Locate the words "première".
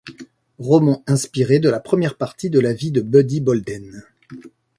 1.79-2.17